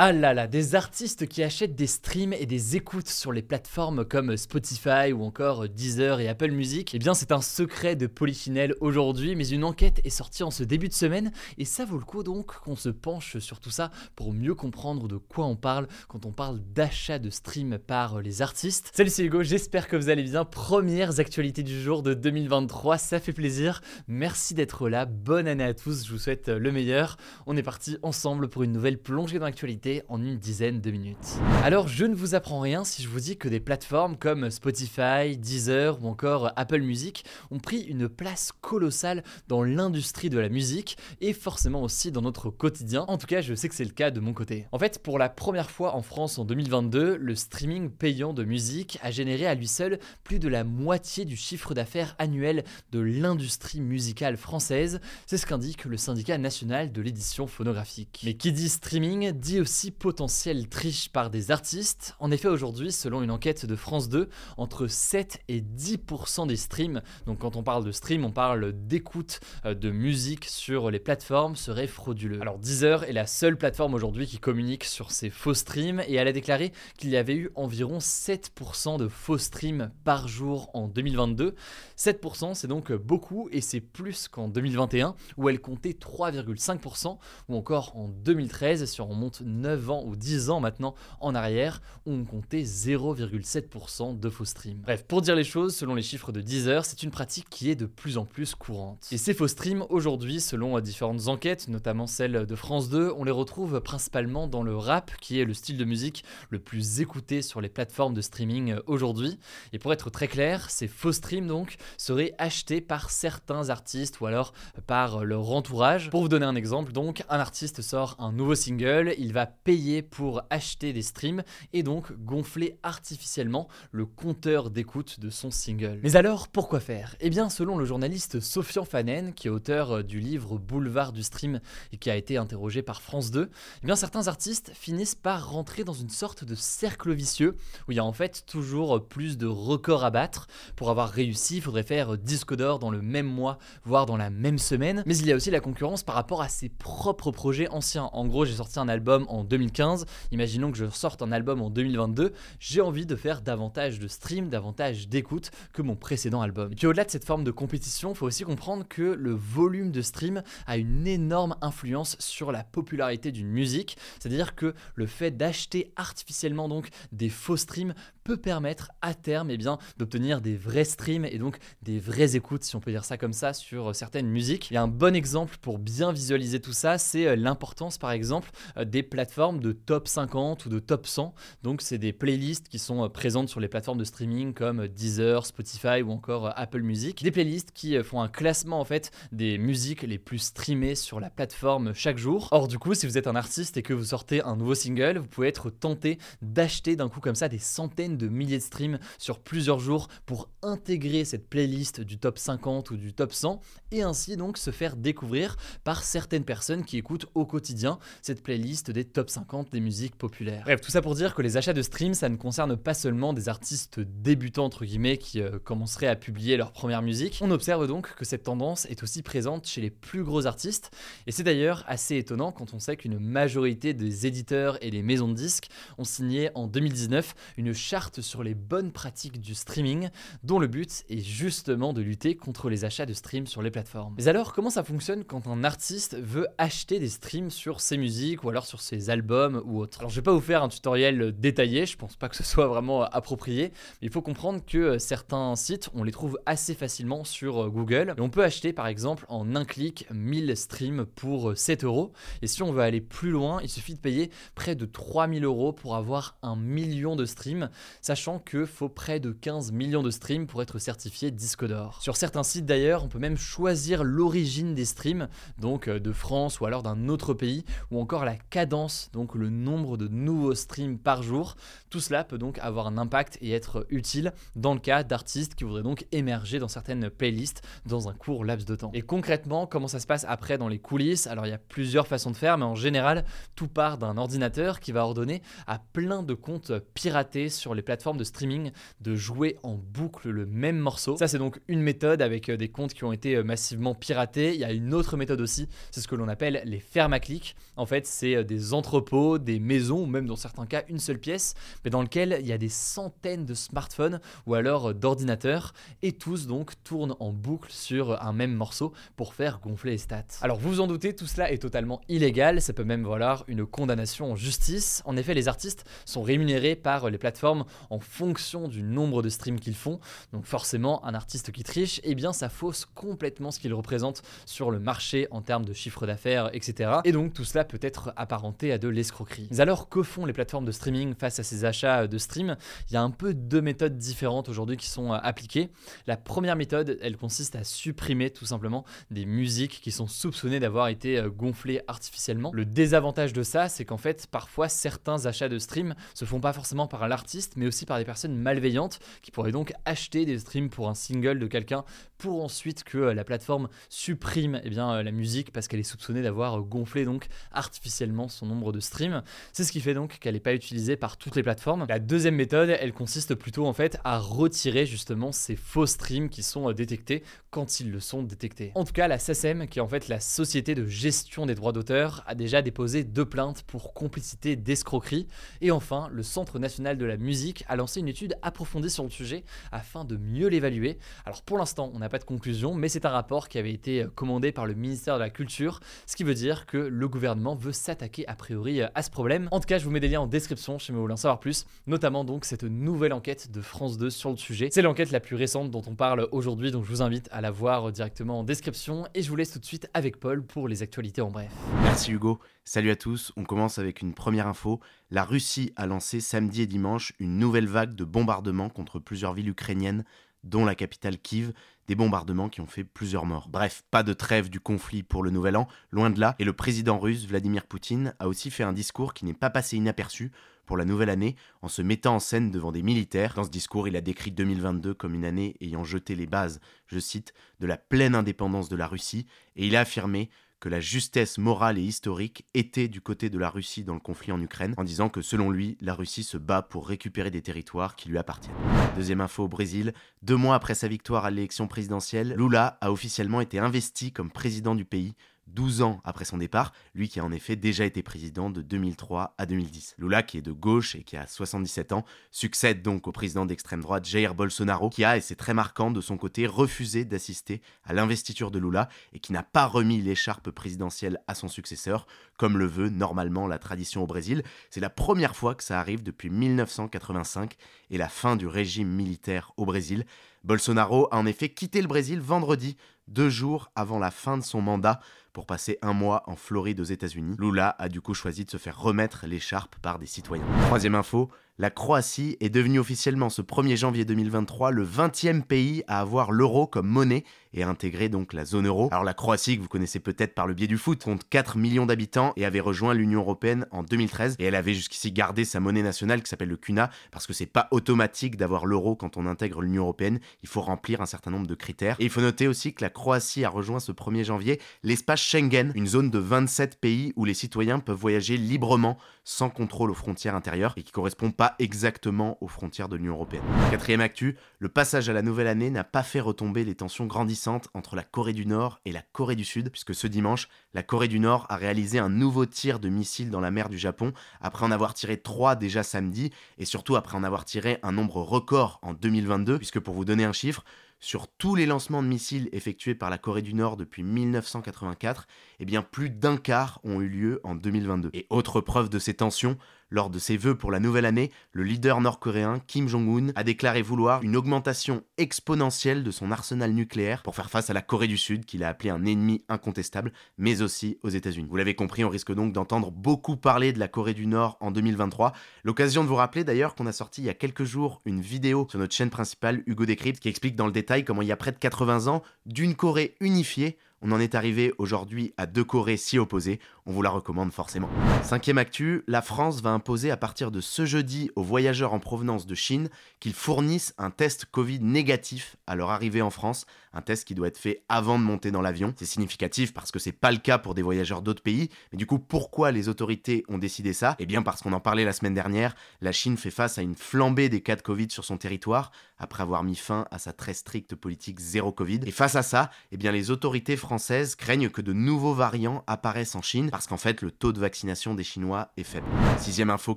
Ah 0.00 0.12
là 0.12 0.32
là, 0.32 0.46
des 0.46 0.76
artistes 0.76 1.26
qui 1.26 1.42
achètent 1.42 1.74
des 1.74 1.88
streams 1.88 2.32
et 2.32 2.46
des 2.46 2.76
écoutes 2.76 3.08
sur 3.08 3.32
les 3.32 3.42
plateformes 3.42 4.04
comme 4.04 4.36
Spotify 4.36 5.12
ou 5.12 5.24
encore 5.24 5.68
Deezer 5.68 6.20
et 6.20 6.28
Apple 6.28 6.52
Music, 6.52 6.94
eh 6.94 7.00
bien 7.00 7.14
c'est 7.14 7.32
un 7.32 7.40
secret 7.40 7.96
de 7.96 8.06
Polychinelle 8.06 8.76
aujourd'hui, 8.80 9.34
mais 9.34 9.48
une 9.48 9.64
enquête 9.64 10.00
est 10.04 10.10
sortie 10.10 10.44
en 10.44 10.52
ce 10.52 10.62
début 10.62 10.86
de 10.86 10.94
semaine 10.94 11.32
et 11.58 11.64
ça 11.64 11.84
vaut 11.84 11.98
le 11.98 12.04
coup 12.04 12.22
donc 12.22 12.60
qu'on 12.60 12.76
se 12.76 12.90
penche 12.90 13.38
sur 13.38 13.58
tout 13.58 13.72
ça 13.72 13.90
pour 14.14 14.32
mieux 14.32 14.54
comprendre 14.54 15.08
de 15.08 15.16
quoi 15.16 15.46
on 15.46 15.56
parle 15.56 15.88
quand 16.06 16.26
on 16.26 16.30
parle 16.30 16.60
d'achat 16.60 17.18
de 17.18 17.30
streams 17.30 17.78
par 17.78 18.20
les 18.20 18.40
artistes. 18.40 18.92
Salut 18.94 19.10
c'est 19.10 19.24
Hugo, 19.24 19.42
j'espère 19.42 19.88
que 19.88 19.96
vous 19.96 20.10
allez 20.10 20.22
bien. 20.22 20.44
Premières 20.44 21.18
actualités 21.18 21.64
du 21.64 21.82
jour 21.82 22.04
de 22.04 22.14
2023, 22.14 22.98
ça 22.98 23.18
fait 23.18 23.32
plaisir. 23.32 23.80
Merci 24.06 24.54
d'être 24.54 24.88
là, 24.88 25.06
bonne 25.06 25.48
année 25.48 25.64
à 25.64 25.74
tous, 25.74 26.06
je 26.06 26.12
vous 26.12 26.18
souhaite 26.18 26.46
le 26.46 26.70
meilleur. 26.70 27.16
On 27.46 27.56
est 27.56 27.64
parti 27.64 27.96
ensemble 28.02 28.48
pour 28.48 28.62
une 28.62 28.70
nouvelle 28.70 28.98
plongée 28.98 29.40
dans 29.40 29.46
l'actualité 29.46 29.87
en 30.08 30.22
une 30.22 30.38
dizaine 30.38 30.80
de 30.80 30.90
minutes. 30.90 31.38
Alors 31.62 31.88
je 31.88 32.04
ne 32.04 32.14
vous 32.14 32.34
apprends 32.34 32.60
rien 32.60 32.84
si 32.84 33.02
je 33.02 33.08
vous 33.08 33.20
dis 33.20 33.36
que 33.36 33.48
des 33.48 33.60
plateformes 33.60 34.16
comme 34.16 34.50
Spotify, 34.50 35.36
Deezer 35.36 36.02
ou 36.02 36.08
encore 36.08 36.52
Apple 36.56 36.80
Music 36.80 37.24
ont 37.50 37.58
pris 37.58 37.80
une 37.80 38.08
place 38.08 38.52
colossale 38.60 39.22
dans 39.48 39.62
l'industrie 39.62 40.30
de 40.30 40.38
la 40.38 40.48
musique 40.48 40.96
et 41.20 41.32
forcément 41.32 41.82
aussi 41.82 42.12
dans 42.12 42.22
notre 42.22 42.50
quotidien. 42.50 43.04
En 43.08 43.18
tout 43.18 43.26
cas, 43.26 43.40
je 43.40 43.54
sais 43.54 43.68
que 43.68 43.74
c'est 43.74 43.84
le 43.84 43.90
cas 43.90 44.10
de 44.10 44.20
mon 44.20 44.32
côté. 44.32 44.66
En 44.72 44.78
fait, 44.78 45.02
pour 45.02 45.18
la 45.18 45.28
première 45.28 45.70
fois 45.70 45.94
en 45.94 46.02
France 46.02 46.38
en 46.38 46.44
2022, 46.44 47.16
le 47.16 47.34
streaming 47.34 47.90
payant 47.90 48.32
de 48.32 48.44
musique 48.44 48.98
a 49.02 49.10
généré 49.10 49.46
à 49.46 49.54
lui 49.54 49.68
seul 49.68 49.98
plus 50.24 50.38
de 50.38 50.48
la 50.48 50.64
moitié 50.64 51.24
du 51.24 51.36
chiffre 51.36 51.74
d'affaires 51.74 52.14
annuel 52.18 52.64
de 52.92 53.00
l'industrie 53.00 53.80
musicale 53.80 54.36
française. 54.36 55.00
C'est 55.26 55.38
ce 55.38 55.46
qu'indique 55.46 55.84
le 55.84 55.96
syndicat 55.96 56.38
national 56.38 56.92
de 56.92 57.02
l'édition 57.02 57.46
phonographique. 57.46 58.22
Mais 58.24 58.34
qui 58.34 58.52
dit 58.52 58.68
streaming 58.68 59.32
dit 59.32 59.60
aussi 59.60 59.77
potentielle 59.86 60.68
triche 60.68 61.08
par 61.10 61.30
des 61.30 61.50
artistes. 61.50 62.16
En 62.18 62.30
effet, 62.30 62.48
aujourd'hui, 62.48 62.92
selon 62.92 63.22
une 63.22 63.30
enquête 63.30 63.64
de 63.64 63.76
France 63.76 64.08
2, 64.08 64.28
entre 64.56 64.86
7 64.88 65.40
et 65.48 65.60
10% 65.60 66.46
des 66.46 66.56
streams, 66.56 67.00
donc 67.26 67.38
quand 67.38 67.56
on 67.56 67.62
parle 67.62 67.84
de 67.84 67.92
stream, 67.92 68.24
on 68.24 68.32
parle 68.32 68.72
d'écoute 68.72 69.40
euh, 69.64 69.74
de 69.74 69.90
musique 69.90 70.46
sur 70.46 70.90
les 70.90 70.98
plateformes, 70.98 71.56
seraient 71.56 71.86
frauduleux. 71.86 72.40
Alors 72.40 72.58
Deezer 72.58 73.04
est 73.04 73.12
la 73.12 73.26
seule 73.26 73.56
plateforme 73.56 73.94
aujourd'hui 73.94 74.26
qui 74.26 74.38
communique 74.38 74.84
sur 74.84 75.10
ces 75.12 75.30
faux 75.30 75.54
streams 75.54 76.02
et 76.06 76.14
elle 76.14 76.28
a 76.28 76.32
déclaré 76.32 76.72
qu'il 76.96 77.10
y 77.10 77.16
avait 77.16 77.36
eu 77.36 77.50
environ 77.54 77.98
7% 77.98 78.98
de 78.98 79.08
faux 79.08 79.38
streams 79.38 79.90
par 80.04 80.28
jour 80.28 80.70
en 80.74 80.88
2022. 80.88 81.54
7% 81.96 82.54
c'est 82.54 82.66
donc 82.66 82.92
beaucoup 82.92 83.48
et 83.52 83.60
c'est 83.60 83.80
plus 83.80 84.28
qu'en 84.28 84.48
2021 84.48 85.14
où 85.36 85.48
elle 85.48 85.60
comptait 85.60 85.96
3,5% 85.98 87.18
ou 87.48 87.56
encore 87.56 87.96
en 87.96 88.08
2013 88.08 88.84
si 88.84 89.00
on 89.00 89.06
remonte 89.06 89.42
9 89.42 89.67
9 89.68 89.90
ans 89.90 90.02
ou 90.06 90.16
10 90.16 90.48
ans 90.48 90.60
maintenant 90.60 90.94
en 91.20 91.34
arrière, 91.34 91.82
où 92.06 92.12
on 92.12 92.24
comptait 92.24 92.62
0,7% 92.62 94.18
de 94.18 94.30
faux 94.30 94.46
streams. 94.46 94.80
Bref, 94.82 95.04
pour 95.04 95.20
dire 95.20 95.36
les 95.36 95.44
choses, 95.44 95.76
selon 95.76 95.94
les 95.94 96.02
chiffres 96.02 96.32
de 96.32 96.40
Deezer, 96.40 96.86
c'est 96.86 97.02
une 97.02 97.10
pratique 97.10 97.50
qui 97.50 97.70
est 97.70 97.74
de 97.74 97.84
plus 97.84 98.16
en 98.16 98.24
plus 98.24 98.54
courante. 98.54 99.06
Et 99.12 99.18
ces 99.18 99.34
faux 99.34 99.46
streams, 99.46 99.84
aujourd'hui, 99.90 100.40
selon 100.40 100.80
différentes 100.80 101.28
enquêtes, 101.28 101.68
notamment 101.68 102.06
celle 102.06 102.46
de 102.46 102.54
France 102.54 102.88
2, 102.88 103.12
on 103.16 103.24
les 103.24 103.30
retrouve 103.30 103.80
principalement 103.80 104.46
dans 104.46 104.62
le 104.62 104.74
rap, 104.74 105.10
qui 105.20 105.38
est 105.38 105.44
le 105.44 105.52
style 105.52 105.76
de 105.76 105.84
musique 105.84 106.24
le 106.48 106.58
plus 106.58 107.00
écouté 107.00 107.42
sur 107.42 107.60
les 107.60 107.68
plateformes 107.68 108.14
de 108.14 108.22
streaming 108.22 108.76
aujourd'hui. 108.86 109.38
Et 109.74 109.78
pour 109.78 109.92
être 109.92 110.08
très 110.08 110.28
clair, 110.28 110.70
ces 110.70 110.88
faux 110.88 111.12
streams 111.12 111.46
donc 111.46 111.76
seraient 111.98 112.34
achetés 112.38 112.80
par 112.80 113.10
certains 113.10 113.68
artistes 113.68 114.20
ou 114.20 114.26
alors 114.26 114.54
par 114.86 115.24
leur 115.24 115.50
entourage. 115.50 116.08
Pour 116.10 116.22
vous 116.22 116.28
donner 116.28 116.46
un 116.46 116.56
exemple, 116.56 116.92
donc, 116.92 117.22
un 117.28 117.38
artiste 117.38 117.82
sort 117.82 118.16
un 118.18 118.32
nouveau 118.32 118.54
single, 118.54 119.14
il 119.18 119.32
va 119.32 119.46
payer 119.64 120.02
pour 120.02 120.42
acheter 120.50 120.92
des 120.92 121.02
streams 121.02 121.42
et 121.72 121.82
donc 121.82 122.12
gonfler 122.12 122.78
artificiellement 122.82 123.68
le 123.92 124.06
compteur 124.06 124.70
d'écoute 124.70 125.20
de 125.20 125.30
son 125.30 125.50
single. 125.50 126.00
Mais 126.02 126.16
alors, 126.16 126.48
pourquoi 126.48 126.80
faire? 126.80 127.16
Eh 127.20 127.30
bien, 127.30 127.48
selon 127.48 127.76
le 127.76 127.84
journaliste 127.84 128.40
Sofian 128.40 128.84
Fanen, 128.84 129.32
qui 129.34 129.48
est 129.48 129.50
auteur 129.50 129.98
euh, 129.98 130.02
du 130.02 130.20
livre 130.20 130.58
Boulevard 130.58 131.12
du 131.12 131.22
stream 131.22 131.60
et 131.92 131.96
qui 131.96 132.10
a 132.10 132.16
été 132.16 132.36
interrogé 132.36 132.82
par 132.82 133.02
France 133.02 133.30
2, 133.30 133.50
eh 133.82 133.86
bien 133.86 133.96
certains 133.96 134.28
artistes 134.28 134.72
finissent 134.74 135.14
par 135.14 135.50
rentrer 135.50 135.84
dans 135.84 135.92
une 135.92 136.10
sorte 136.10 136.44
de 136.44 136.54
cercle 136.54 137.12
vicieux 137.12 137.56
où 137.86 137.92
il 137.92 137.96
y 137.96 138.00
a 138.00 138.04
en 138.04 138.12
fait 138.12 138.44
toujours 138.46 139.06
plus 139.06 139.38
de 139.38 139.46
records 139.46 140.04
à 140.04 140.10
battre. 140.10 140.46
Pour 140.76 140.90
avoir 140.90 141.10
réussi, 141.10 141.56
il 141.56 141.62
faudrait 141.62 141.82
faire 141.82 142.16
disque 142.16 142.54
d'or 142.54 142.78
dans 142.78 142.90
le 142.90 143.02
même 143.02 143.26
mois, 143.26 143.58
voire 143.84 144.06
dans 144.06 144.16
la 144.16 144.30
même 144.30 144.58
semaine. 144.58 145.02
Mais 145.06 145.16
il 145.16 145.26
y 145.26 145.32
a 145.32 145.36
aussi 145.36 145.50
la 145.50 145.60
concurrence 145.60 146.02
par 146.02 146.14
rapport 146.14 146.42
à 146.42 146.48
ses 146.48 146.68
propres 146.68 147.30
projets 147.30 147.68
anciens. 147.68 148.10
En 148.12 148.26
gros, 148.26 148.44
j'ai 148.44 148.56
sorti 148.56 148.78
un 148.78 148.88
album 148.88 149.26
en 149.28 149.37
2015, 149.44 150.06
imaginons 150.32 150.70
que 150.72 150.78
je 150.78 150.88
sorte 150.88 151.22
un 151.22 151.32
album 151.32 151.62
en 151.62 151.70
2022, 151.70 152.32
j'ai 152.60 152.80
envie 152.80 153.06
de 153.06 153.16
faire 153.16 153.42
davantage 153.42 153.98
de 153.98 154.08
streams, 154.08 154.48
davantage 154.48 155.08
d'écoute 155.08 155.50
que 155.72 155.82
mon 155.82 155.96
précédent 155.96 156.40
album. 156.40 156.72
Et 156.72 156.76
puis 156.76 156.86
au-delà 156.86 157.04
de 157.04 157.10
cette 157.10 157.24
forme 157.24 157.44
de 157.44 157.50
compétition, 157.50 158.10
il 158.12 158.16
faut 158.16 158.26
aussi 158.26 158.44
comprendre 158.44 158.86
que 158.88 159.02
le 159.02 159.32
volume 159.32 159.92
de 159.92 160.02
stream 160.02 160.42
a 160.66 160.76
une 160.76 161.06
énorme 161.06 161.56
influence 161.60 162.16
sur 162.18 162.52
la 162.52 162.64
popularité 162.64 163.32
d'une 163.32 163.48
musique, 163.48 163.96
c'est-à-dire 164.18 164.54
que 164.54 164.74
le 164.94 165.06
fait 165.06 165.30
d'acheter 165.30 165.92
artificiellement 165.96 166.68
donc 166.68 166.88
des 167.12 167.28
faux 167.28 167.56
streams 167.56 167.94
peut 168.24 168.36
permettre 168.36 168.90
à 169.00 169.14
terme 169.14 169.50
eh 169.50 169.56
bien, 169.56 169.78
d'obtenir 169.96 170.40
des 170.40 170.54
vrais 170.54 170.84
streams 170.84 171.24
et 171.24 171.38
donc 171.38 171.58
des 171.82 171.98
vraies 171.98 172.36
écoutes, 172.36 172.62
si 172.62 172.76
on 172.76 172.80
peut 172.80 172.90
dire 172.90 173.04
ça 173.04 173.16
comme 173.16 173.32
ça, 173.32 173.54
sur 173.54 173.94
certaines 173.94 174.28
musiques. 174.28 174.70
A 174.74 174.82
un 174.82 174.88
bon 174.88 175.16
exemple 175.16 175.56
pour 175.62 175.78
bien 175.78 176.12
visualiser 176.12 176.60
tout 176.60 176.74
ça, 176.74 176.98
c'est 176.98 177.26
euh, 177.26 177.36
l'importance 177.36 177.96
par 177.96 178.10
exemple 178.10 178.50
euh, 178.76 178.84
des 178.84 179.02
plateformes 179.02 179.27
de 179.28 179.72
top 179.72 180.08
50 180.08 180.66
ou 180.66 180.68
de 180.68 180.78
top 180.78 181.06
100. 181.06 181.34
Donc 181.62 181.82
c'est 181.82 181.98
des 181.98 182.12
playlists 182.12 182.68
qui 182.68 182.78
sont 182.78 183.04
euh, 183.04 183.08
présentes 183.08 183.48
sur 183.48 183.60
les 183.60 183.68
plateformes 183.68 183.98
de 183.98 184.04
streaming 184.04 184.54
comme 184.54 184.88
Deezer, 184.88 185.44
Spotify 185.44 186.02
ou 186.02 186.10
encore 186.10 186.52
Apple 186.56 186.80
Music. 186.80 187.22
Des 187.22 187.30
playlists 187.30 187.70
qui 187.72 188.02
font 188.02 188.20
un 188.20 188.28
classement 188.28 188.80
en 188.80 188.84
fait 188.84 189.10
des 189.30 189.58
musiques 189.58 190.02
les 190.02 190.18
plus 190.18 190.38
streamées 190.38 190.94
sur 190.94 191.20
la 191.20 191.30
plateforme 191.30 191.94
chaque 191.94 192.18
jour. 192.18 192.48
Or 192.52 192.68
du 192.68 192.78
coup, 192.78 192.94
si 192.94 193.06
vous 193.06 193.18
êtes 193.18 193.26
un 193.26 193.36
artiste 193.36 193.76
et 193.76 193.82
que 193.82 193.92
vous 193.92 194.06
sortez 194.06 194.42
un 194.42 194.56
nouveau 194.56 194.74
single, 194.74 195.18
vous 195.18 195.28
pouvez 195.28 195.48
être 195.48 195.70
tenté 195.70 196.18
d'acheter 196.42 196.96
d'un 196.96 197.08
coup 197.08 197.20
comme 197.20 197.34
ça 197.34 197.48
des 197.48 197.58
centaines 197.58 198.16
de 198.16 198.28
milliers 198.28 198.58
de 198.58 198.62
streams 198.62 198.98
sur 199.18 199.40
plusieurs 199.40 199.78
jours 199.78 200.08
pour 200.26 200.48
intégrer 200.62 201.24
cette 201.24 201.48
playlist 201.48 202.00
du 202.00 202.18
top 202.18 202.38
50 202.38 202.90
ou 202.90 202.96
du 202.96 203.12
top 203.12 203.32
100 203.32 203.60
et 203.92 204.02
ainsi 204.02 204.36
donc 204.36 204.58
se 204.58 204.70
faire 204.70 204.96
découvrir 204.96 205.56
par 205.84 206.02
certaines 206.02 206.44
personnes 206.44 206.84
qui 206.84 206.96
écoutent 206.96 207.26
au 207.34 207.44
quotidien 207.44 207.98
cette 208.22 208.42
playlist 208.42 208.90
des 208.90 209.04
top 209.04 209.17
50 209.26 209.72
des 209.72 209.80
musiques 209.80 210.16
populaires. 210.16 210.62
Bref, 210.64 210.80
tout 210.80 210.90
ça 210.90 211.02
pour 211.02 211.14
dire 211.14 211.34
que 211.34 211.42
les 211.42 211.56
achats 211.56 211.72
de 211.72 211.82
streams, 211.82 212.14
ça 212.14 212.28
ne 212.28 212.36
concerne 212.36 212.76
pas 212.76 212.94
seulement 212.94 213.32
des 213.32 213.48
artistes 213.48 214.00
débutants 214.00 214.66
entre 214.66 214.84
guillemets 214.84 215.16
qui 215.16 215.40
euh, 215.40 215.58
commenceraient 215.58 216.06
à 216.06 216.16
publier 216.16 216.56
leur 216.56 216.72
première 216.72 217.02
musique. 217.02 217.38
On 217.42 217.50
observe 217.50 217.86
donc 217.86 218.14
que 218.14 218.24
cette 218.24 218.44
tendance 218.44 218.86
est 218.86 219.02
aussi 219.02 219.22
présente 219.22 219.66
chez 219.66 219.80
les 219.80 219.90
plus 219.90 220.22
gros 220.22 220.46
artistes 220.46 220.90
et 221.26 221.32
c'est 221.32 221.42
d'ailleurs 221.42 221.84
assez 221.86 222.16
étonnant 222.16 222.52
quand 222.52 222.74
on 222.74 222.78
sait 222.78 222.96
qu'une 222.96 223.18
majorité 223.18 223.94
des 223.94 224.26
éditeurs 224.26 224.78
et 224.82 224.90
les 224.90 225.02
maisons 225.02 225.28
de 225.28 225.34
disques 225.34 225.68
ont 225.96 226.04
signé 226.04 226.50
en 226.54 226.66
2019 226.66 227.34
une 227.56 227.72
charte 227.72 228.20
sur 228.20 228.42
les 228.42 228.54
bonnes 228.54 228.92
pratiques 228.92 229.40
du 229.40 229.54
streaming, 229.54 230.08
dont 230.42 230.58
le 230.58 230.66
but 230.66 231.04
est 231.08 231.20
justement 231.20 231.92
de 231.92 232.02
lutter 232.02 232.36
contre 232.36 232.68
les 232.68 232.84
achats 232.84 233.06
de 233.06 233.12
streams 233.12 233.46
sur 233.46 233.62
les 233.62 233.70
plateformes. 233.70 234.14
Mais 234.16 234.28
alors, 234.28 234.52
comment 234.52 234.70
ça 234.70 234.84
fonctionne 234.84 235.24
quand 235.24 235.46
un 235.46 235.64
artiste 235.64 236.16
veut 236.16 236.46
acheter 236.58 236.98
des 236.98 237.08
streams 237.08 237.50
sur 237.50 237.80
ses 237.80 237.96
musiques 237.96 238.44
ou 238.44 238.50
alors 238.50 238.66
sur 238.66 238.80
ses 238.80 239.07
albums 239.10 239.62
ou 239.64 239.80
autres. 239.80 239.98
Alors 239.98 240.10
je 240.10 240.16
vais 240.16 240.22
pas 240.22 240.32
vous 240.32 240.40
faire 240.40 240.62
un 240.62 240.68
tutoriel 240.68 241.32
détaillé, 241.36 241.86
je 241.86 241.96
pense 241.96 242.14
pas 242.14 242.28
que 242.28 242.36
ce 242.36 242.44
soit 242.44 242.68
vraiment 242.68 243.02
approprié, 243.02 243.72
mais 244.00 244.08
il 244.08 244.10
faut 244.10 244.22
comprendre 244.22 244.60
que 244.64 244.98
certains 244.98 245.56
sites, 245.56 245.88
on 245.94 246.04
les 246.04 246.12
trouve 246.12 246.38
assez 246.46 246.74
facilement 246.74 247.24
sur 247.24 247.68
Google 247.70 248.14
on 248.28 248.30
peut 248.30 248.44
acheter 248.44 248.74
par 248.74 248.88
exemple 248.88 249.24
en 249.30 249.56
un 249.56 249.64
clic 249.64 250.06
1000 250.12 250.54
streams 250.54 251.06
pour 251.06 251.56
7 251.56 251.82
euros. 251.84 252.12
Et 252.42 252.46
si 252.46 252.62
on 252.62 252.72
veut 252.72 252.82
aller 252.82 253.00
plus 253.00 253.30
loin, 253.30 253.58
il 253.62 253.70
suffit 253.70 253.94
de 253.94 254.00
payer 254.00 254.30
près 254.54 254.74
de 254.74 254.84
3000 254.84 255.44
euros 255.44 255.72
pour 255.72 255.96
avoir 255.96 256.36
un 256.42 256.54
million 256.54 257.16
de 257.16 257.24
streams, 257.24 257.70
sachant 258.02 258.38
que 258.38 258.66
faut 258.66 258.90
près 258.90 259.18
de 259.18 259.32
15 259.32 259.72
millions 259.72 260.02
de 260.02 260.10
streams 260.10 260.46
pour 260.46 260.60
être 260.60 260.78
certifié 260.78 261.30
disque 261.30 261.66
d'or. 261.66 262.02
Sur 262.02 262.18
certains 262.18 262.42
sites 262.42 262.66
d'ailleurs, 262.66 263.02
on 263.02 263.08
peut 263.08 263.18
même 263.18 263.38
choisir 263.38 264.04
l'origine 264.04 264.74
des 264.74 264.84
streams, 264.84 265.28
donc 265.58 265.88
euh, 265.88 265.98
de 265.98 266.12
France 266.12 266.60
ou 266.60 266.66
alors 266.66 266.82
d'un 266.82 267.08
autre 267.08 267.32
pays, 267.32 267.64
ou 267.90 267.98
encore 267.98 268.26
la 268.26 268.36
cadence, 268.36 268.97
donc 269.12 269.34
le 269.34 269.50
nombre 269.50 269.96
de 269.96 270.08
nouveaux 270.08 270.54
streams 270.54 270.98
par 270.98 271.22
jour. 271.22 271.56
Tout 271.90 272.00
cela 272.00 272.24
peut 272.24 272.38
donc 272.38 272.58
avoir 272.58 272.86
un 272.86 272.98
impact 272.98 273.38
et 273.40 273.52
être 273.52 273.86
utile 273.90 274.32
dans 274.56 274.74
le 274.74 274.80
cas 274.80 275.02
d'artistes 275.02 275.54
qui 275.54 275.64
voudraient 275.64 275.82
donc 275.82 276.06
émerger 276.12 276.58
dans 276.58 276.68
certaines 276.68 277.10
playlists 277.10 277.62
dans 277.86 278.08
un 278.08 278.14
court 278.14 278.44
laps 278.44 278.66
de 278.66 278.76
temps. 278.76 278.90
Et 278.94 279.02
concrètement, 279.02 279.66
comment 279.66 279.88
ça 279.88 280.00
se 280.00 280.06
passe 280.06 280.24
après 280.28 280.58
dans 280.58 280.68
les 280.68 280.78
coulisses? 280.78 281.26
Alors 281.26 281.46
il 281.46 281.50
y 281.50 281.54
a 281.54 281.58
plusieurs 281.58 282.06
façons 282.06 282.30
de 282.30 282.36
faire, 282.36 282.58
mais 282.58 282.64
en 282.64 282.74
général, 282.74 283.24
tout 283.54 283.68
part 283.68 283.98
d'un 283.98 284.16
ordinateur 284.16 284.80
qui 284.80 284.92
va 284.92 285.04
ordonner 285.04 285.42
à 285.66 285.78
plein 285.78 286.22
de 286.22 286.34
comptes 286.34 286.72
piratés 286.94 287.48
sur 287.48 287.74
les 287.74 287.82
plateformes 287.82 288.18
de 288.18 288.24
streaming 288.24 288.70
de 289.00 289.14
jouer 289.14 289.56
en 289.62 289.74
boucle 289.74 290.28
le 290.30 290.46
même 290.46 290.78
morceau. 290.78 291.16
Ça 291.16 291.28
c'est 291.28 291.38
donc 291.38 291.60
une 291.68 291.80
méthode 291.80 292.22
avec 292.22 292.48
euh, 292.48 292.56
des 292.56 292.68
comptes 292.68 292.94
qui 292.94 293.04
ont 293.04 293.12
été 293.12 293.36
euh, 293.36 293.42
massivement 293.42 293.94
piratés. 293.94 294.54
Il 294.54 294.60
y 294.60 294.64
a 294.64 294.72
une 294.72 294.94
autre 294.94 295.16
méthode 295.16 295.40
aussi, 295.40 295.68
c'est 295.90 296.00
ce 296.00 296.08
que 296.08 296.14
l'on 296.14 296.28
appelle 296.28 296.62
les 296.64 296.80
fermes 296.80 297.12
à 297.12 297.20
clics. 297.20 297.56
En 297.76 297.86
fait, 297.86 298.06
c'est 298.06 298.36
euh, 298.36 298.44
des 298.44 298.72
entrepôts, 298.88 299.36
des 299.36 299.60
maisons, 299.60 300.04
ou 300.04 300.06
même 300.06 300.24
dans 300.24 300.36
certains 300.36 300.64
cas 300.64 300.82
une 300.88 300.98
seule 300.98 301.18
pièce, 301.18 301.54
mais 301.84 301.90
dans 301.90 302.00
lequel 302.00 302.38
il 302.40 302.46
y 302.46 302.52
a 302.52 302.58
des 302.58 302.70
centaines 302.70 303.44
de 303.44 303.52
smartphones 303.52 304.18
ou 304.46 304.54
alors 304.54 304.94
d'ordinateurs, 304.94 305.74
et 306.00 306.12
tous 306.12 306.46
donc 306.46 306.72
tournent 306.84 307.14
en 307.20 307.30
boucle 307.30 307.70
sur 307.70 308.22
un 308.22 308.32
même 308.32 308.54
morceau 308.54 308.94
pour 309.14 309.34
faire 309.34 309.60
gonfler 309.60 309.90
les 309.90 309.98
stats. 309.98 310.24
Alors 310.40 310.58
vous 310.58 310.70
vous 310.70 310.80
en 310.80 310.86
doutez, 310.86 311.14
tout 311.14 311.26
cela 311.26 311.52
est 311.52 311.58
totalement 311.58 312.00
illégal, 312.08 312.62
ça 312.62 312.72
peut 312.72 312.84
même 312.84 313.06
valoir 313.06 313.44
une 313.46 313.66
condamnation 313.66 314.32
en 314.32 314.36
justice. 314.36 315.02
En 315.04 315.18
effet, 315.18 315.34
les 315.34 315.48
artistes 315.48 315.84
sont 316.06 316.22
rémunérés 316.22 316.74
par 316.74 317.10
les 317.10 317.18
plateformes 317.18 317.66
en 317.90 318.00
fonction 318.00 318.68
du 318.68 318.82
nombre 318.82 319.20
de 319.20 319.28
streams 319.28 319.60
qu'ils 319.60 319.74
font. 319.74 320.00
Donc 320.32 320.46
forcément, 320.46 321.04
un 321.04 321.12
artiste 321.12 321.52
qui 321.52 321.62
triche, 321.62 322.00
eh 322.04 322.14
bien 322.14 322.32
ça 322.32 322.48
fausse 322.48 322.86
complètement 322.86 323.50
ce 323.50 323.60
qu'il 323.60 323.74
représente 323.74 324.22
sur 324.46 324.70
le 324.70 324.78
marché 324.78 325.28
en 325.30 325.42
termes 325.42 325.66
de 325.66 325.74
chiffre 325.74 326.06
d'affaires, 326.06 326.48
etc. 326.54 327.00
Et 327.04 327.12
donc 327.12 327.34
tout 327.34 327.44
cela 327.44 327.64
peut 327.64 327.80
être 327.82 328.14
apparenté 328.16 328.72
à 328.72 328.77
l'escroquerie. 328.86 329.48
Alors 329.58 329.88
que 329.88 330.04
font 330.04 330.26
les 330.26 330.32
plateformes 330.32 330.64
de 330.64 330.70
streaming 330.70 331.14
face 331.14 331.40
à 331.40 331.42
ces 331.42 331.64
achats 331.64 332.06
de 332.06 332.18
streams 332.18 332.56
Il 332.88 332.94
y 332.94 332.96
a 332.96 333.02
un 333.02 333.10
peu 333.10 333.34
deux 333.34 333.60
méthodes 333.60 333.98
différentes 333.98 334.48
aujourd'hui 334.48 334.76
qui 334.76 334.86
sont 334.86 335.12
euh, 335.12 335.18
appliquées. 335.20 335.70
La 336.06 336.16
première 336.16 336.54
méthode, 336.54 336.98
elle 337.02 337.16
consiste 337.16 337.56
à 337.56 337.64
supprimer 337.64 338.30
tout 338.30 338.46
simplement 338.46 338.84
des 339.10 339.26
musiques 339.26 339.80
qui 339.80 339.90
sont 339.90 340.06
soupçonnées 340.06 340.60
d'avoir 340.60 340.88
été 340.88 341.18
euh, 341.18 341.30
gonflées 341.30 341.80
artificiellement. 341.88 342.50
Le 342.52 342.64
désavantage 342.64 343.32
de 343.32 343.42
ça, 343.42 343.68
c'est 343.68 343.84
qu'en 343.84 343.96
fait, 343.96 344.26
parfois 344.30 344.68
certains 344.68 345.26
achats 345.26 345.48
de 345.48 345.58
streams 345.58 345.94
se 346.14 346.24
font 346.24 346.40
pas 346.40 346.52
forcément 346.52 346.86
par 346.86 347.08
l'artiste, 347.08 347.54
mais 347.56 347.66
aussi 347.66 347.86
par 347.86 347.98
des 347.98 348.04
personnes 348.04 348.36
malveillantes 348.36 349.00
qui 349.22 349.30
pourraient 349.30 349.52
donc 349.52 349.72
acheter 349.84 350.24
des 350.24 350.38
streams 350.38 350.70
pour 350.70 350.88
un 350.88 350.94
single 350.94 351.38
de 351.38 351.46
quelqu'un 351.46 351.84
pour 352.18 352.44
ensuite 352.44 352.84
que 352.84 352.98
euh, 352.98 353.14
la 353.14 353.24
plateforme 353.24 353.68
supprime 353.88 354.60
eh 354.64 354.70
bien, 354.70 355.02
la 355.02 355.10
musique 355.10 355.52
parce 355.52 355.68
qu'elle 355.68 355.80
est 355.80 355.84
soupçonnée 355.84 356.22
d'avoir 356.22 356.60
gonflé 356.62 357.04
donc 357.04 357.28
artificiellement 357.52 358.28
son 358.28 358.46
nombre 358.46 358.67
de 358.72 358.80
streams. 358.80 359.22
C'est 359.52 359.64
ce 359.64 359.72
qui 359.72 359.80
fait 359.80 359.94
donc 359.94 360.18
qu'elle 360.18 360.34
n'est 360.34 360.40
pas 360.40 360.54
utilisée 360.54 360.96
par 360.96 361.16
toutes 361.16 361.36
les 361.36 361.42
plateformes. 361.42 361.86
La 361.88 361.98
deuxième 361.98 362.34
méthode, 362.34 362.70
elle 362.70 362.92
consiste 362.92 363.34
plutôt 363.34 363.66
en 363.66 363.72
fait 363.72 363.98
à 364.04 364.18
retirer 364.18 364.86
justement 364.86 365.32
ces 365.32 365.56
faux 365.56 365.86
streams 365.86 366.28
qui 366.28 366.42
sont 366.42 366.70
détectés 366.72 367.22
quand 367.50 367.80
ils 367.80 367.90
le 367.90 368.00
sont 368.00 368.22
détectés. 368.22 368.72
En 368.74 368.84
tout 368.84 368.92
cas, 368.92 369.08
la 369.08 369.18
SACEM, 369.18 369.68
qui 369.68 369.78
est 369.78 369.82
en 369.82 369.88
fait 369.88 370.08
la 370.08 370.20
société 370.20 370.74
de 370.74 370.86
gestion 370.86 371.46
des 371.46 371.54
droits 371.54 371.72
d'auteur, 371.72 372.22
a 372.26 372.34
déjà 372.34 372.62
déposé 372.62 373.04
deux 373.04 373.24
plaintes 373.24 373.62
pour 373.62 373.94
complicité 373.94 374.56
d'escroquerie. 374.56 375.26
Et 375.60 375.70
enfin, 375.70 376.08
le 376.12 376.22
Centre 376.22 376.58
national 376.58 376.98
de 376.98 377.04
la 377.04 377.16
musique 377.16 377.64
a 377.68 377.76
lancé 377.76 378.00
une 378.00 378.08
étude 378.08 378.36
approfondie 378.42 378.90
sur 378.90 379.04
le 379.04 379.10
sujet 379.10 379.44
afin 379.72 380.04
de 380.04 380.16
mieux 380.16 380.48
l'évaluer. 380.48 380.98
Alors 381.24 381.42
pour 381.42 381.58
l'instant, 381.58 381.90
on 381.94 381.98
n'a 381.98 382.08
pas 382.08 382.18
de 382.18 382.24
conclusion, 382.24 382.74
mais 382.74 382.88
c'est 382.88 383.06
un 383.06 383.10
rapport 383.10 383.48
qui 383.48 383.58
avait 383.58 383.72
été 383.72 384.06
commandé 384.14 384.52
par 384.52 384.66
le 384.66 384.74
ministère 384.74 385.14
de 385.14 385.20
la 385.20 385.30
Culture, 385.30 385.80
ce 386.06 386.16
qui 386.16 386.24
veut 386.24 386.34
dire 386.34 386.66
que 386.66 386.76
le 386.76 387.08
gouvernement 387.08 387.54
veut 387.54 387.72
s'attaquer 387.72 388.26
a 388.28 388.34
priori 388.34 388.57
à 388.94 389.02
ce 389.02 389.10
problème. 389.10 389.48
En 389.50 389.60
tout 389.60 389.66
cas, 389.66 389.78
je 389.78 389.84
vous 389.84 389.90
mets 389.90 390.00
des 390.00 390.08
liens 390.08 390.20
en 390.20 390.26
description 390.26 390.78
si 390.78 390.92
vous 390.92 391.00
voulez 391.00 391.12
en 391.12 391.16
savoir 391.16 391.40
plus, 391.40 391.66
notamment 391.86 392.24
donc 392.24 392.44
cette 392.44 392.64
nouvelle 392.64 393.12
enquête 393.12 393.50
de 393.50 393.60
France 393.60 393.98
2 393.98 394.10
sur 394.10 394.30
le 394.30 394.36
sujet. 394.36 394.68
C'est 394.72 394.82
l'enquête 394.82 395.10
la 395.10 395.20
plus 395.20 395.36
récente 395.36 395.70
dont 395.70 395.82
on 395.86 395.94
parle 395.94 396.28
aujourd'hui, 396.32 396.70
donc 396.70 396.84
je 396.84 396.90
vous 396.90 397.02
invite 397.02 397.28
à 397.32 397.40
la 397.40 397.50
voir 397.50 397.92
directement 397.92 398.40
en 398.40 398.44
description 398.44 399.06
et 399.14 399.22
je 399.22 399.30
vous 399.30 399.36
laisse 399.36 399.52
tout 399.52 399.58
de 399.58 399.64
suite 399.64 399.88
avec 399.94 400.18
Paul 400.18 400.42
pour 400.42 400.68
les 400.68 400.82
actualités 400.82 401.20
en 401.20 401.30
bref. 401.30 401.50
Merci 401.82 402.12
Hugo. 402.12 402.38
Salut 402.64 402.90
à 402.90 402.96
tous. 402.96 403.32
On 403.36 403.44
commence 403.44 403.78
avec 403.78 404.02
une 404.02 404.12
première 404.12 404.46
info. 404.46 404.80
La 405.10 405.24
Russie 405.24 405.72
a 405.76 405.86
lancé 405.86 406.20
samedi 406.20 406.62
et 406.62 406.66
dimanche 406.66 407.14
une 407.18 407.38
nouvelle 407.38 407.66
vague 407.66 407.94
de 407.94 408.04
bombardements 408.04 408.68
contre 408.68 408.98
plusieurs 408.98 409.32
villes 409.32 409.48
ukrainiennes, 409.48 410.04
dont 410.44 410.64
la 410.64 410.74
capitale 410.74 411.18
Kiev, 411.18 411.52
des 411.86 411.94
bombardements 411.94 412.48
qui 412.48 412.60
ont 412.60 412.66
fait 412.66 412.84
plusieurs 412.84 413.26
morts. 413.26 413.48
Bref, 413.48 413.82
pas 413.90 414.02
de 414.02 414.12
trêve 414.12 414.50
du 414.50 414.60
conflit 414.60 415.02
pour 415.02 415.22
le 415.22 415.30
nouvel 415.30 415.56
an, 415.56 415.68
loin 415.90 416.10
de 416.10 416.20
là, 416.20 416.36
et 416.38 416.44
le 416.44 416.52
président 416.52 416.98
russe 416.98 417.26
Vladimir 417.26 417.66
Poutine 417.66 418.14
a 418.18 418.28
aussi 418.28 418.50
fait 418.50 418.62
un 418.62 418.72
discours 418.72 419.14
qui 419.14 419.24
n'est 419.24 419.34
pas 419.34 419.50
passé 419.50 419.76
inaperçu 419.76 420.30
pour 420.66 420.76
la 420.76 420.84
nouvelle 420.84 421.08
année 421.08 421.34
en 421.62 421.68
se 421.68 421.80
mettant 421.80 422.16
en 422.16 422.18
scène 422.20 422.50
devant 422.50 422.72
des 422.72 422.82
militaires. 422.82 423.32
Dans 423.34 423.44
ce 423.44 423.50
discours, 423.50 423.88
il 423.88 423.96
a 423.96 424.02
décrit 424.02 424.30
2022 424.30 424.92
comme 424.92 425.14
une 425.14 425.24
année 425.24 425.56
ayant 425.62 425.82
jeté 425.82 426.14
les 426.14 426.26
bases, 426.26 426.60
je 426.86 426.98
cite, 426.98 427.32
de 427.58 427.66
la 427.66 427.78
pleine 427.78 428.14
indépendance 428.14 428.68
de 428.68 428.76
la 428.76 428.86
Russie, 428.86 429.26
et 429.56 429.66
il 429.66 429.74
a 429.76 429.80
affirmé 429.80 430.28
que 430.60 430.68
la 430.68 430.80
justesse 430.80 431.38
morale 431.38 431.78
et 431.78 431.82
historique 431.82 432.46
était 432.52 432.88
du 432.88 433.00
côté 433.00 433.30
de 433.30 433.38
la 433.38 433.48
Russie 433.48 433.84
dans 433.84 433.94
le 433.94 434.00
conflit 434.00 434.32
en 434.32 434.42
Ukraine, 434.42 434.74
en 434.76 434.84
disant 434.84 435.08
que 435.08 435.22
selon 435.22 435.50
lui, 435.50 435.78
la 435.80 435.94
Russie 435.94 436.24
se 436.24 436.36
bat 436.36 436.62
pour 436.62 436.88
récupérer 436.88 437.30
des 437.30 437.42
territoires 437.42 437.96
qui 437.96 438.08
lui 438.08 438.18
appartiennent. 438.18 438.56
Deuxième 438.98 439.20
info 439.20 439.44
au 439.44 439.48
Brésil, 439.48 439.92
deux 440.22 440.34
mois 440.34 440.56
après 440.56 440.74
sa 440.74 440.88
victoire 440.88 441.24
à 441.24 441.30
l'élection 441.30 441.68
présidentielle, 441.68 442.34
Lula 442.36 442.78
a 442.80 442.90
officiellement 442.90 443.40
été 443.40 443.60
investi 443.60 444.10
comme 444.10 444.28
président 444.28 444.74
du 444.74 444.84
pays 444.84 445.14
12 445.54 445.82
ans 445.82 446.00
après 446.04 446.24
son 446.24 446.38
départ, 446.38 446.72
lui 446.94 447.08
qui 447.08 447.20
a 447.20 447.24
en 447.24 447.32
effet 447.32 447.56
déjà 447.56 447.84
été 447.84 448.02
président 448.02 448.50
de 448.50 448.62
2003 448.62 449.34
à 449.38 449.46
2010. 449.46 449.94
Lula, 449.98 450.22
qui 450.22 450.38
est 450.38 450.42
de 450.42 450.52
gauche 450.52 450.94
et 450.94 451.02
qui 451.02 451.16
a 451.16 451.26
77 451.26 451.92
ans, 451.92 452.04
succède 452.30 452.82
donc 452.82 453.06
au 453.06 453.12
président 453.12 453.46
d'extrême 453.46 453.80
droite 453.80 454.04
Jair 454.04 454.34
Bolsonaro, 454.34 454.90
qui 454.90 455.04
a, 455.04 455.16
et 455.16 455.20
c'est 455.20 455.36
très 455.36 455.54
marquant 455.54 455.90
de 455.90 456.00
son 456.00 456.16
côté, 456.16 456.46
refusé 456.46 457.04
d'assister 457.04 457.62
à 457.84 457.92
l'investiture 457.92 458.50
de 458.50 458.58
Lula 458.58 458.88
et 459.12 459.20
qui 459.20 459.32
n'a 459.32 459.42
pas 459.42 459.66
remis 459.66 460.00
l'écharpe 460.00 460.50
présidentielle 460.50 461.20
à 461.26 461.34
son 461.34 461.48
successeur, 461.48 462.06
comme 462.38 462.56
le 462.56 462.64
veut 462.64 462.88
normalement 462.88 463.46
la 463.46 463.58
tradition 463.58 464.02
au 464.02 464.06
Brésil. 464.06 464.42
C'est 464.70 464.80
la 464.80 464.88
première 464.88 465.36
fois 465.36 465.54
que 465.54 465.62
ça 465.62 465.78
arrive 465.78 466.02
depuis 466.02 466.30
1985 466.30 467.56
et 467.90 467.98
la 467.98 468.08
fin 468.08 468.36
du 468.36 468.46
régime 468.46 468.88
militaire 468.88 469.52
au 469.58 469.66
Brésil. 469.66 470.06
Bolsonaro 470.44 471.08
a 471.10 471.18
en 471.18 471.26
effet 471.26 471.50
quitté 471.50 471.82
le 471.82 471.88
Brésil 471.88 472.20
vendredi, 472.20 472.76
deux 473.08 473.28
jours 473.28 473.70
avant 473.74 473.98
la 473.98 474.10
fin 474.10 474.38
de 474.38 474.42
son 474.42 474.62
mandat, 474.62 475.00
pour 475.32 475.46
passer 475.46 475.78
un 475.82 475.92
mois 475.92 476.22
en 476.26 476.36
Floride 476.36 476.80
aux 476.80 476.84
États-Unis. 476.84 477.36
Lula 477.38 477.74
a 477.78 477.88
du 477.88 478.00
coup 478.00 478.14
choisi 478.14 478.44
de 478.44 478.50
se 478.50 478.56
faire 478.56 478.80
remettre 478.80 479.26
l'écharpe 479.26 479.76
par 479.76 479.98
des 479.98 480.06
citoyens. 480.06 480.44
Troisième 480.66 480.94
info, 480.94 481.30
la 481.58 481.70
Croatie 481.70 482.36
est 482.40 482.50
devenue 482.50 482.78
officiellement 482.78 483.30
ce 483.30 483.42
1er 483.42 483.76
janvier 483.76 484.04
2023 484.04 484.70
le 484.70 484.86
20e 484.86 485.42
pays 485.42 485.82
à 485.88 486.00
avoir 486.00 486.30
l'euro 486.30 486.66
comme 486.66 486.86
monnaie 486.86 487.24
et 487.52 487.62
à 487.62 487.68
intégrer 487.68 488.08
donc 488.08 488.32
la 488.32 488.44
zone 488.44 488.66
euro. 488.66 488.88
Alors 488.90 489.04
la 489.04 489.14
Croatie, 489.14 489.56
que 489.56 489.62
vous 489.62 489.68
connaissez 489.68 490.00
peut-être 490.00 490.34
par 490.34 490.46
le 490.46 490.54
biais 490.54 490.66
du 490.66 490.78
foot, 490.78 491.02
compte 491.02 491.28
4 491.28 491.56
millions 491.56 491.86
d'habitants 491.86 492.32
et 492.36 492.44
avait 492.44 492.60
rejoint 492.60 492.94
l'Union 492.94 493.20
Européenne 493.20 493.66
en 493.70 493.82
2013 493.82 494.36
et 494.38 494.44
elle 494.44 494.54
avait 494.54 494.74
jusqu'ici 494.74 495.12
gardé 495.12 495.44
sa 495.44 495.60
monnaie 495.60 495.82
nationale 495.82 496.22
qui 496.22 496.28
s'appelle 496.28 496.48
le 496.48 496.56
kuna 496.56 496.90
parce 497.10 497.26
que 497.26 497.32
c'est 497.32 497.46
pas 497.46 497.68
automatique 497.70 498.36
d'avoir 498.36 498.66
l'euro 498.66 498.96
quand 498.96 499.16
on 499.16 499.26
intègre 499.26 499.62
l'Union 499.62 499.82
Européenne, 499.82 500.20
il 500.42 500.48
faut 500.48 500.60
remplir 500.60 501.00
un 501.00 501.06
certain 501.06 501.30
nombre 501.30 501.46
de 501.46 501.54
critères. 501.54 501.96
Et 501.98 502.04
il 502.04 502.10
faut 502.10 502.20
noter 502.20 502.48
aussi 502.48 502.74
que 502.74 502.82
la 502.82 502.90
Croatie 502.90 503.44
a 503.44 503.48
rejoint 503.48 503.80
ce 503.80 503.92
1er 503.92 504.24
janvier 504.24 504.60
l'espace 504.82 505.20
Schengen, 505.20 505.72
une 505.74 505.86
zone 505.86 506.10
de 506.10 506.18
27 506.18 506.80
pays 506.80 507.12
où 507.16 507.24
les 507.24 507.34
citoyens 507.34 507.78
peuvent 507.80 507.96
voyager 507.96 508.36
librement 508.36 508.98
sans 509.24 509.50
contrôle 509.50 509.90
aux 509.90 509.94
frontières 509.94 510.34
intérieures 510.34 510.74
et 510.76 510.82
qui 510.82 510.92
correspond 510.92 511.30
pas 511.30 511.54
exactement 511.58 512.38
aux 512.40 512.48
frontières 512.48 512.88
de 512.88 512.96
l'Union 512.96 513.14
Européenne. 513.14 513.42
Quatrième 513.70 514.00
actu, 514.00 514.36
le 514.58 514.68
passage 514.68 515.08
à 515.08 515.12
la 515.12 515.22
nouvelle 515.22 515.46
année 515.46 515.70
n'a 515.70 515.84
pas 515.84 516.02
fait 516.02 516.20
retomber 516.20 516.64
les 516.64 516.74
tensions 516.74 517.06
grandissantes 517.06 517.37
entre 517.46 517.94
la 517.94 518.02
Corée 518.02 518.32
du 518.32 518.46
Nord 518.46 518.80
et 518.84 518.92
la 518.92 519.02
Corée 519.12 519.36
du 519.36 519.44
Sud, 519.44 519.70
puisque 519.70 519.94
ce 519.94 520.06
dimanche, 520.06 520.48
la 520.74 520.82
Corée 520.82 521.08
du 521.08 521.20
Nord 521.20 521.46
a 521.48 521.56
réalisé 521.56 521.98
un 521.98 522.08
nouveau 522.08 522.46
tir 522.46 522.80
de 522.80 522.88
missiles 522.88 523.30
dans 523.30 523.40
la 523.40 523.50
mer 523.50 523.68
du 523.68 523.78
Japon, 523.78 524.12
après 524.40 524.64
en 524.64 524.70
avoir 524.70 524.94
tiré 524.94 525.18
trois 525.18 525.54
déjà 525.54 525.82
samedi, 525.82 526.32
et 526.58 526.64
surtout 526.64 526.96
après 526.96 527.16
en 527.16 527.24
avoir 527.24 527.44
tiré 527.44 527.78
un 527.82 527.92
nombre 527.92 528.22
record 528.22 528.80
en 528.82 528.94
2022, 528.94 529.58
puisque 529.58 529.78
pour 529.78 529.94
vous 529.94 530.04
donner 530.04 530.24
un 530.24 530.32
chiffre, 530.32 530.64
sur 531.00 531.28
tous 531.28 531.54
les 531.54 531.66
lancements 531.66 532.02
de 532.02 532.08
missiles 532.08 532.48
effectués 532.52 532.94
par 532.94 533.10
la 533.10 533.18
Corée 533.18 533.42
du 533.42 533.54
Nord 533.54 533.76
depuis 533.76 534.02
1984, 534.02 535.26
eh 535.60 535.64
bien 535.64 535.82
plus 535.82 536.10
d'un 536.10 536.36
quart 536.36 536.80
ont 536.84 537.00
eu 537.00 537.08
lieu 537.08 537.40
en 537.44 537.54
2022. 537.54 538.10
Et 538.12 538.26
autre 538.30 538.60
preuve 538.60 538.88
de 538.88 538.98
ces 538.98 539.14
tensions, 539.14 539.58
lors 539.90 540.10
de 540.10 540.18
ses 540.18 540.36
vœux 540.36 540.54
pour 540.54 540.70
la 540.70 540.80
nouvelle 540.80 541.06
année, 541.06 541.30
le 541.52 541.62
leader 541.62 542.00
nord-coréen 542.00 542.60
Kim 542.66 542.88
Jong-un 542.88 543.32
a 543.34 543.42
déclaré 543.42 543.80
vouloir 543.80 544.22
une 544.22 544.36
augmentation 544.36 545.02
exponentielle 545.16 546.04
de 546.04 546.10
son 546.10 546.30
arsenal 546.30 546.72
nucléaire 546.72 547.22
pour 547.22 547.34
faire 547.34 547.48
face 547.48 547.70
à 547.70 547.72
la 547.72 547.80
Corée 547.80 548.06
du 548.06 548.18
Sud, 548.18 548.44
qu'il 548.44 548.64
a 548.64 548.68
appelé 548.68 548.90
un 548.90 549.06
ennemi 549.06 549.44
incontestable, 549.48 550.12
mais 550.36 550.60
aussi 550.60 550.98
aux 551.02 551.08
États-Unis. 551.08 551.48
Vous 551.48 551.56
l'avez 551.56 551.74
compris, 551.74 552.04
on 552.04 552.10
risque 552.10 552.34
donc 552.34 552.52
d'entendre 552.52 552.90
beaucoup 552.90 553.36
parler 553.36 553.72
de 553.72 553.78
la 553.78 553.88
Corée 553.88 554.12
du 554.12 554.26
Nord 554.26 554.58
en 554.60 554.70
2023. 554.70 555.32
L'occasion 555.64 556.04
de 556.04 556.08
vous 556.08 556.16
rappeler 556.16 556.44
d'ailleurs 556.44 556.74
qu'on 556.74 556.86
a 556.86 556.92
sorti 556.92 557.22
il 557.22 557.24
y 557.24 557.30
a 557.30 557.34
quelques 557.34 557.64
jours 557.64 558.02
une 558.04 558.20
vidéo 558.20 558.66
sur 558.68 558.78
notre 558.78 558.94
chaîne 558.94 559.10
principale 559.10 559.62
Hugo 559.66 559.86
Décrypte 559.86 560.20
qui 560.20 560.28
explique 560.28 560.56
dans 560.56 560.66
le 560.66 560.72
détail 560.72 560.87
comment 561.04 561.22
il 561.22 561.28
y 561.28 561.32
a 561.32 561.36
près 561.36 561.52
de 561.52 561.58
80 561.58 562.06
ans, 562.06 562.22
d'une 562.46 562.74
Corée 562.74 563.14
unifiée, 563.20 563.78
on 564.00 564.12
en 564.12 564.20
est 564.20 564.34
arrivé 564.34 564.72
aujourd'hui 564.78 565.34
à 565.36 565.46
deux 565.46 565.64
Corées 565.64 565.96
si 565.96 566.18
opposées, 566.18 566.60
on 566.88 566.92
vous 566.92 567.02
la 567.02 567.10
recommande 567.10 567.52
forcément. 567.52 567.90
Cinquième 568.22 568.56
actu, 568.56 569.04
la 569.06 569.20
France 569.20 569.60
va 569.60 569.70
imposer 569.70 570.10
à 570.10 570.16
partir 570.16 570.50
de 570.50 570.62
ce 570.62 570.86
jeudi 570.86 571.30
aux 571.36 571.42
voyageurs 571.42 571.92
en 571.92 572.00
provenance 572.00 572.46
de 572.46 572.54
Chine 572.54 572.88
qu'ils 573.20 573.34
fournissent 573.34 573.94
un 573.98 574.10
test 574.10 574.46
Covid 574.46 574.80
négatif 574.80 575.56
à 575.66 575.76
leur 575.76 575.90
arrivée 575.90 576.22
en 576.22 576.30
France, 576.30 576.64
un 576.94 577.02
test 577.02 577.28
qui 577.28 577.34
doit 577.34 577.48
être 577.48 577.58
fait 577.58 577.82
avant 577.90 578.18
de 578.18 578.24
monter 578.24 578.50
dans 578.50 578.62
l'avion. 578.62 578.94
C'est 578.96 579.04
significatif 579.04 579.74
parce 579.74 579.92
que 579.92 579.98
c'est 579.98 580.12
pas 580.12 580.32
le 580.32 580.38
cas 580.38 580.56
pour 580.56 580.74
des 580.74 580.80
voyageurs 580.80 581.20
d'autres 581.20 581.42
pays, 581.42 581.68
mais 581.92 581.98
du 581.98 582.06
coup 582.06 582.18
pourquoi 582.18 582.72
les 582.72 582.88
autorités 582.88 583.44
ont 583.48 583.58
décidé 583.58 583.92
ça? 583.92 584.16
Eh 584.18 584.24
bien 584.24 584.40
parce 584.40 584.62
qu'on 584.62 584.72
en 584.72 584.80
parlait 584.80 585.04
la 585.04 585.12
semaine 585.12 585.34
dernière, 585.34 585.74
la 586.00 586.12
Chine 586.12 586.38
fait 586.38 586.50
face 586.50 586.78
à 586.78 586.82
une 586.82 586.94
flambée 586.94 587.50
des 587.50 587.60
cas 587.60 587.76
de 587.76 587.82
Covid 587.82 588.08
sur 588.10 588.24
son 588.24 588.38
territoire 588.38 588.92
après 589.18 589.42
avoir 589.42 589.62
mis 589.62 589.76
fin 589.76 590.06
à 590.10 590.18
sa 590.18 590.32
très 590.32 590.54
stricte 590.54 590.94
politique 590.94 591.38
zéro 591.38 591.70
Covid. 591.70 592.00
Et 592.06 592.12
face 592.12 592.36
à 592.36 592.42
ça, 592.42 592.70
eh 592.92 592.96
bien 592.96 593.12
les 593.12 593.30
autorités 593.30 593.76
françaises 593.76 594.36
craignent 594.36 594.70
que 594.70 594.80
de 594.80 594.94
nouveaux 594.94 595.34
variants 595.34 595.84
apparaissent 595.86 596.34
en 596.34 596.42
Chine 596.42 596.70
parce 596.78 596.86
qu'en 596.86 596.96
fait 596.96 597.22
le 597.22 597.32
taux 597.32 597.52
de 597.52 597.58
vaccination 597.58 598.14
des 598.14 598.22
Chinois 598.22 598.70
est 598.76 598.84
faible. 598.84 599.08
Sixième 599.38 599.68
info 599.68 599.96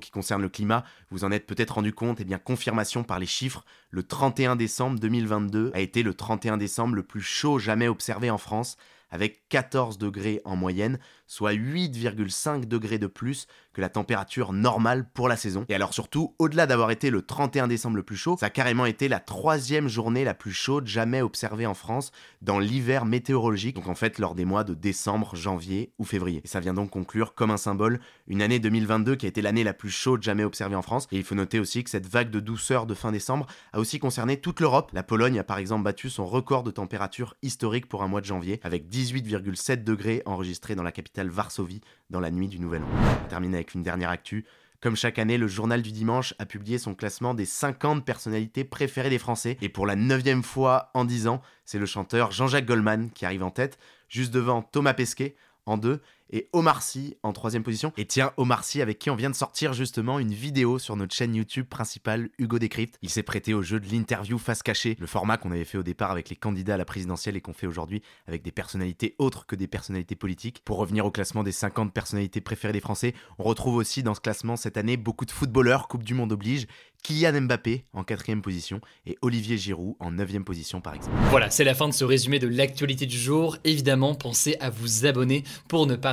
qui 0.00 0.10
concerne 0.10 0.42
le 0.42 0.48
climat, 0.48 0.82
vous 1.12 1.22
en 1.22 1.30
êtes 1.30 1.46
peut-être 1.46 1.74
rendu 1.74 1.92
compte, 1.92 2.18
eh 2.20 2.24
bien 2.24 2.38
confirmation 2.38 3.04
par 3.04 3.20
les 3.20 3.26
chiffres, 3.26 3.64
le 3.90 4.02
31 4.02 4.56
décembre 4.56 4.98
2022 4.98 5.70
a 5.74 5.78
été 5.78 6.02
le 6.02 6.12
31 6.12 6.56
décembre 6.56 6.96
le 6.96 7.04
plus 7.04 7.20
chaud 7.20 7.60
jamais 7.60 7.86
observé 7.86 8.30
en 8.30 8.38
France 8.38 8.78
avec 9.12 9.48
14 9.48 9.98
degrés 9.98 10.40
en 10.44 10.56
moyenne, 10.56 10.98
soit 11.26 11.52
8,5 11.52 12.64
degrés 12.64 12.98
de 12.98 13.06
plus 13.06 13.46
que 13.72 13.80
la 13.80 13.88
température 13.88 14.52
normale 14.52 15.08
pour 15.14 15.28
la 15.28 15.36
saison. 15.36 15.64
Et 15.68 15.74
alors 15.74 15.94
surtout, 15.94 16.34
au-delà 16.38 16.66
d'avoir 16.66 16.90
été 16.90 17.10
le 17.10 17.22
31 17.22 17.68
décembre 17.68 17.96
le 17.96 18.02
plus 18.02 18.16
chaud, 18.16 18.36
ça 18.38 18.46
a 18.46 18.50
carrément 18.50 18.86
été 18.86 19.08
la 19.08 19.20
troisième 19.20 19.88
journée 19.88 20.24
la 20.24 20.34
plus 20.34 20.52
chaude 20.52 20.86
jamais 20.86 21.22
observée 21.22 21.66
en 21.66 21.74
France 21.74 22.12
dans 22.42 22.58
l'hiver 22.58 23.04
météorologique, 23.04 23.76
donc 23.76 23.88
en 23.88 23.94
fait 23.94 24.18
lors 24.18 24.34
des 24.34 24.44
mois 24.44 24.64
de 24.64 24.74
décembre, 24.74 25.36
janvier 25.36 25.92
ou 25.98 26.04
février. 26.04 26.42
Et 26.44 26.48
ça 26.48 26.60
vient 26.60 26.74
donc 26.74 26.90
conclure 26.90 27.34
comme 27.34 27.50
un 27.50 27.56
symbole 27.56 28.00
une 28.26 28.42
année 28.42 28.58
2022 28.58 29.16
qui 29.16 29.26
a 29.26 29.28
été 29.28 29.42
l'année 29.42 29.64
la 29.64 29.74
plus 29.74 29.90
chaude 29.90 30.22
jamais 30.22 30.44
observée 30.44 30.76
en 30.76 30.82
France. 30.82 31.06
Et 31.12 31.16
il 31.16 31.24
faut 31.24 31.34
noter 31.34 31.58
aussi 31.58 31.84
que 31.84 31.90
cette 31.90 32.06
vague 32.06 32.30
de 32.30 32.40
douceur 32.40 32.86
de 32.86 32.94
fin 32.94 33.12
décembre 33.12 33.46
a 33.72 33.80
aussi 33.80 33.98
concerné 33.98 34.38
toute 34.38 34.60
l'Europe. 34.60 34.90
La 34.92 35.02
Pologne 35.02 35.38
a 35.38 35.44
par 35.44 35.58
exemple 35.58 35.84
battu 35.84 36.10
son 36.10 36.26
record 36.26 36.62
de 36.62 36.70
température 36.70 37.36
historique 37.42 37.88
pour 37.88 38.02
un 38.02 38.08
mois 38.08 38.20
de 38.20 38.26
janvier, 38.26 38.60
avec 38.62 38.88
18,7 39.02 39.82
degrés 39.82 40.22
enregistrés 40.26 40.74
dans 40.74 40.82
la 40.82 40.92
capitale 40.92 41.28
Varsovie 41.28 41.80
dans 42.10 42.20
la 42.20 42.30
nuit 42.30 42.48
du 42.48 42.60
Nouvel 42.60 42.82
An. 42.82 42.86
On 43.32 43.52
avec 43.52 43.74
une 43.74 43.82
dernière 43.82 44.10
actu. 44.10 44.44
Comme 44.80 44.96
chaque 44.96 45.18
année, 45.18 45.38
le 45.38 45.48
journal 45.48 45.82
du 45.82 45.92
dimanche 45.92 46.34
a 46.38 46.46
publié 46.46 46.78
son 46.78 46.94
classement 46.94 47.34
des 47.34 47.44
50 47.44 48.04
personnalités 48.04 48.64
préférées 48.64 49.10
des 49.10 49.18
Français. 49.18 49.56
Et 49.60 49.68
pour 49.68 49.86
la 49.86 49.96
neuvième 49.96 50.42
fois 50.42 50.90
en 50.94 51.04
10 51.04 51.28
ans, 51.28 51.42
c'est 51.64 51.78
le 51.78 51.86
chanteur 51.86 52.30
Jean-Jacques 52.30 52.66
Goldman 52.66 53.10
qui 53.10 53.26
arrive 53.26 53.42
en 53.42 53.50
tête, 53.50 53.78
juste 54.08 54.32
devant 54.32 54.62
Thomas 54.62 54.94
Pesquet 54.94 55.36
en 55.66 55.76
deux 55.78 56.00
et 56.30 56.48
Omar 56.52 56.82
Sy 56.82 57.16
en 57.22 57.32
troisième 57.32 57.62
position. 57.62 57.92
Et 57.96 58.06
tiens, 58.06 58.32
Omar 58.36 58.64
Sy 58.64 58.82
avec 58.82 58.98
qui 58.98 59.10
on 59.10 59.16
vient 59.16 59.30
de 59.30 59.34
sortir 59.34 59.72
justement 59.72 60.18
une 60.18 60.32
vidéo 60.32 60.78
sur 60.78 60.96
notre 60.96 61.14
chaîne 61.14 61.34
YouTube 61.34 61.66
principale 61.66 62.30
Hugo 62.38 62.58
Décrypte. 62.58 62.98
Il 63.02 63.10
s'est 63.10 63.22
prêté 63.22 63.54
au 63.54 63.62
jeu 63.62 63.80
de 63.80 63.88
l'interview 63.88 64.38
face 64.38 64.62
cachée, 64.62 64.96
le 64.98 65.06
format 65.06 65.36
qu'on 65.36 65.52
avait 65.52 65.64
fait 65.64 65.78
au 65.78 65.82
départ 65.82 66.10
avec 66.10 66.30
les 66.30 66.36
candidats 66.36 66.74
à 66.74 66.78
la 66.78 66.84
présidentielle 66.84 67.36
et 67.36 67.40
qu'on 67.40 67.52
fait 67.52 67.66
aujourd'hui 67.66 68.02
avec 68.26 68.42
des 68.42 68.52
personnalités 68.52 69.14
autres 69.18 69.46
que 69.46 69.56
des 69.56 69.66
personnalités 69.66 70.16
politiques. 70.16 70.62
Pour 70.64 70.78
revenir 70.78 71.06
au 71.06 71.10
classement 71.10 71.42
des 71.42 71.52
50 71.52 71.92
personnalités 71.92 72.40
préférées 72.40 72.72
des 72.72 72.80
Français, 72.80 73.14
on 73.38 73.44
retrouve 73.44 73.76
aussi 73.76 74.02
dans 74.02 74.14
ce 74.14 74.20
classement 74.20 74.56
cette 74.56 74.76
année 74.76 74.96
beaucoup 74.96 75.24
de 75.24 75.30
footballeurs, 75.30 75.88
Coupe 75.88 76.04
du 76.04 76.14
Monde 76.14 76.32
oblige, 76.32 76.66
Kylian 77.02 77.42
Mbappé 77.42 77.84
en 77.92 78.04
quatrième 78.04 78.42
position 78.42 78.80
et 79.06 79.18
Olivier 79.22 79.58
Giroud 79.58 79.96
en 79.98 80.12
neuvième 80.12 80.44
position 80.44 80.80
par 80.80 80.94
exemple. 80.94 81.16
Voilà, 81.30 81.50
c'est 81.50 81.64
la 81.64 81.74
fin 81.74 81.88
de 81.88 81.92
ce 81.92 82.04
résumé 82.04 82.38
de 82.38 82.46
l'actualité 82.46 83.06
du 83.06 83.18
jour. 83.18 83.58
Évidemment, 83.64 84.14
pensez 84.14 84.56
à 84.60 84.70
vous 84.70 85.04
abonner 85.04 85.42
pour 85.68 85.86
ne 85.86 85.96
pas 85.96 86.12